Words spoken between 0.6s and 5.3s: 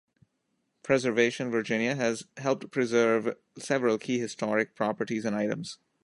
Preservation Virginia has helped preserve several key historic properties